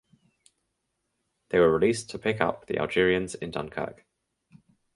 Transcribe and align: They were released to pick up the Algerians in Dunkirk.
They 1.49 1.59
were 1.59 1.71
released 1.71 2.09
to 2.09 2.17
pick 2.17 2.41
up 2.41 2.65
the 2.65 2.79
Algerians 2.79 3.35
in 3.35 3.51
Dunkirk. 3.51 4.03